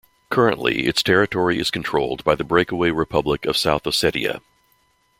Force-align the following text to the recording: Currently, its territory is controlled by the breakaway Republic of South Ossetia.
Currently, 0.31 0.87
its 0.87 1.03
territory 1.03 1.59
is 1.59 1.69
controlled 1.69 2.23
by 2.23 2.33
the 2.33 2.43
breakaway 2.43 2.89
Republic 2.89 3.45
of 3.45 3.55
South 3.55 3.83
Ossetia. 3.85 4.41